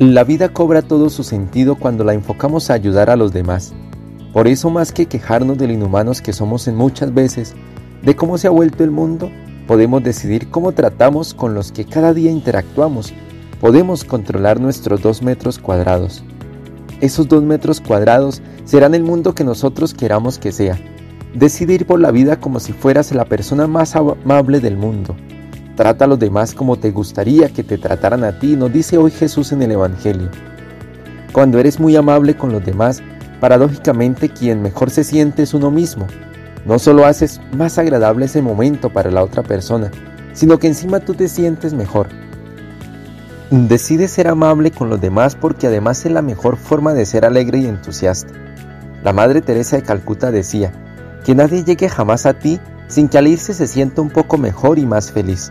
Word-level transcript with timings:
La 0.00 0.24
vida 0.24 0.48
cobra 0.48 0.80
todo 0.80 1.10
su 1.10 1.22
sentido 1.24 1.74
cuando 1.74 2.04
la 2.04 2.14
enfocamos 2.14 2.70
a 2.70 2.72
ayudar 2.72 3.10
a 3.10 3.16
los 3.16 3.34
demás. 3.34 3.74
Por 4.32 4.48
eso 4.48 4.70
más 4.70 4.92
que 4.92 5.04
quejarnos 5.04 5.58
de 5.58 5.66
lo 5.66 5.74
inhumanos 5.74 6.22
que 6.22 6.32
somos 6.32 6.66
en 6.68 6.74
muchas 6.74 7.12
veces, 7.12 7.54
de 8.02 8.16
cómo 8.16 8.38
se 8.38 8.46
ha 8.46 8.50
vuelto 8.50 8.82
el 8.82 8.90
mundo, 8.90 9.30
podemos 9.66 10.02
decidir 10.02 10.48
cómo 10.48 10.72
tratamos 10.72 11.34
con 11.34 11.52
los 11.52 11.70
que 11.70 11.84
cada 11.84 12.14
día 12.14 12.30
interactuamos. 12.30 13.12
Podemos 13.60 14.04
controlar 14.04 14.58
nuestros 14.58 15.02
dos 15.02 15.20
metros 15.20 15.58
cuadrados. 15.58 16.24
Esos 17.02 17.28
dos 17.28 17.42
metros 17.42 17.82
cuadrados 17.82 18.40
serán 18.64 18.94
el 18.94 19.02
mundo 19.02 19.34
que 19.34 19.44
nosotros 19.44 19.92
queramos 19.92 20.38
que 20.38 20.50
sea. 20.50 20.78
Decidir 21.34 21.86
por 21.86 22.00
la 22.00 22.10
vida 22.10 22.40
como 22.40 22.58
si 22.58 22.72
fueras 22.72 23.14
la 23.14 23.26
persona 23.26 23.66
más 23.66 23.94
amable 23.96 24.60
del 24.60 24.78
mundo 24.78 25.14
Trata 25.80 26.04
a 26.04 26.08
los 26.08 26.18
demás 26.18 26.52
como 26.54 26.76
te 26.76 26.90
gustaría 26.90 27.48
que 27.48 27.64
te 27.64 27.78
trataran 27.78 28.22
a 28.22 28.38
ti, 28.38 28.54
nos 28.54 28.70
dice 28.70 28.98
hoy 28.98 29.10
Jesús 29.10 29.50
en 29.52 29.62
el 29.62 29.70
Evangelio. 29.70 30.28
Cuando 31.32 31.58
eres 31.58 31.80
muy 31.80 31.96
amable 31.96 32.36
con 32.36 32.52
los 32.52 32.62
demás, 32.62 33.02
paradójicamente 33.40 34.28
quien 34.28 34.60
mejor 34.60 34.90
se 34.90 35.04
siente 35.04 35.42
es 35.42 35.54
uno 35.54 35.70
mismo. 35.70 36.06
No 36.66 36.78
solo 36.78 37.06
haces 37.06 37.40
más 37.56 37.78
agradable 37.78 38.26
ese 38.26 38.42
momento 38.42 38.90
para 38.90 39.10
la 39.10 39.24
otra 39.24 39.42
persona, 39.42 39.90
sino 40.34 40.58
que 40.58 40.66
encima 40.66 41.00
tú 41.00 41.14
te 41.14 41.28
sientes 41.28 41.72
mejor. 41.72 42.08
Decide 43.50 44.08
ser 44.08 44.28
amable 44.28 44.72
con 44.72 44.90
los 44.90 45.00
demás 45.00 45.34
porque 45.34 45.68
además 45.68 46.04
es 46.04 46.12
la 46.12 46.20
mejor 46.20 46.58
forma 46.58 46.92
de 46.92 47.06
ser 47.06 47.24
alegre 47.24 47.56
y 47.56 47.64
entusiasta. 47.64 48.34
La 49.02 49.14
Madre 49.14 49.40
Teresa 49.40 49.76
de 49.76 49.82
Calcuta 49.82 50.30
decía, 50.30 50.74
que 51.24 51.34
nadie 51.34 51.64
llegue 51.64 51.88
jamás 51.88 52.26
a 52.26 52.34
ti 52.34 52.60
sin 52.88 53.08
que 53.08 53.16
al 53.16 53.28
irse 53.28 53.54
se 53.54 53.66
sienta 53.66 54.02
un 54.02 54.10
poco 54.10 54.36
mejor 54.36 54.78
y 54.78 54.84
más 54.84 55.10
feliz. 55.10 55.50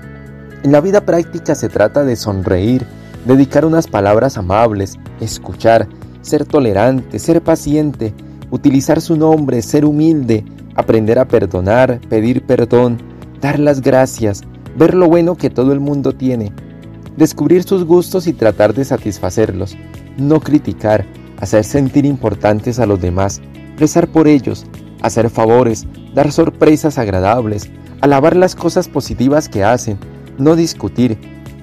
En 0.61 0.73
la 0.73 0.81
vida 0.81 1.05
práctica 1.05 1.55
se 1.55 1.69
trata 1.69 2.03
de 2.03 2.17
sonreír, 2.17 2.85
dedicar 3.25 3.63
unas 3.63 3.87
palabras 3.87 4.37
amables, 4.37 4.99
escuchar, 5.21 5.87
ser 6.21 6.43
tolerante, 6.45 7.17
ser 7.17 7.41
paciente, 7.41 8.13
utilizar 8.51 8.99
su 8.99 9.15
nombre, 9.15 9.61
ser 9.61 9.85
humilde, 9.85 10.43
aprender 10.75 11.17
a 11.17 11.25
perdonar, 11.25 12.01
pedir 12.09 12.45
perdón, 12.45 12.97
dar 13.39 13.57
las 13.57 13.79
gracias, 13.81 14.41
ver 14.77 14.95
lo 14.95 15.07
bueno 15.07 15.35
que 15.35 15.49
todo 15.49 15.71
el 15.71 15.79
mundo 15.79 16.13
tiene, 16.13 16.51
descubrir 17.15 17.63
sus 17.63 17.85
gustos 17.85 18.27
y 18.27 18.33
tratar 18.33 18.73
de 18.73 18.83
satisfacerlos, 18.83 19.77
no 20.17 20.41
criticar, 20.41 21.05
hacer 21.39 21.63
sentir 21.63 22.05
importantes 22.05 22.79
a 22.79 22.85
los 22.85 22.99
demás, 22.99 23.41
rezar 23.77 24.09
por 24.09 24.27
ellos, 24.27 24.65
hacer 25.01 25.29
favores, 25.29 25.87
dar 26.13 26.33
sorpresas 26.33 26.97
agradables, 26.97 27.69
alabar 28.01 28.35
las 28.35 28.55
cosas 28.55 28.89
positivas 28.89 29.47
que 29.47 29.63
hacen, 29.63 29.97
no 30.39 30.55
discutir, 30.55 31.17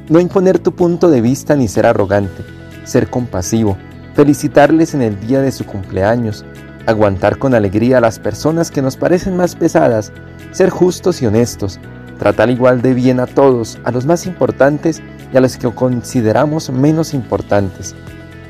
no 0.09 0.21
imponer 0.21 0.59
tu 0.59 0.73
punto 0.73 1.11
de 1.11 1.21
vista 1.21 1.57
ni 1.57 1.67
ser 1.67 1.87
arrogante, 1.87 2.45
ser 2.85 3.09
compasivo, 3.09 3.77
felicitarles 4.15 4.95
en 4.95 5.03
el 5.03 5.19
día 5.19 5.41
de 5.41 5.51
su 5.51 5.65
cumpleaños, 5.65 6.45
aguantar 6.87 7.39
con 7.39 7.55
alegría 7.55 7.99
a 7.99 8.01
las 8.01 8.19
personas 8.19 8.71
que 8.71 8.83
nos 8.83 8.97
parecen 8.97 9.37
más 9.37 9.57
pesadas, 9.57 10.13
ser 10.53 10.71
justos 10.71 11.23
y 11.23 11.27
honestos, 11.27 11.81
tratar 12.19 12.51
igual 12.51 12.83
de 12.83 12.95
bien 12.95 13.19
a 13.19 13.27
todos, 13.27 13.79
a 13.85 13.91
los 13.91 14.07
más 14.07 14.27
importantes 14.27 15.03
y 15.33 15.37
a 15.37 15.41
los 15.41 15.57
que 15.57 15.71
consideramos 15.71 16.71
menos 16.71 17.15
importantes. 17.15 17.95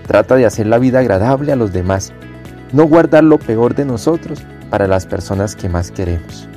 Trata 0.06 0.36
de 0.36 0.46
hacer 0.46 0.66
la 0.66 0.78
vida 0.78 0.98
agradable 0.98 1.52
a 1.52 1.56
los 1.56 1.72
demás, 1.72 2.12
no 2.72 2.84
guardar 2.84 3.24
lo 3.24 3.38
peor 3.38 3.74
de 3.74 3.84
nosotros 3.84 4.40
para 4.70 4.86
las 4.86 5.06
personas 5.06 5.56
que 5.56 5.68
más 5.68 5.90
queremos. 5.90 6.48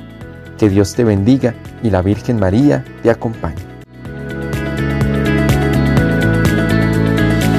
Que 0.60 0.68
Dios 0.68 0.94
te 0.94 1.04
bendiga 1.04 1.54
y 1.82 1.88
la 1.88 2.02
Virgen 2.02 2.38
María 2.38 2.84
te 3.02 3.08
acompañe. 3.08 3.69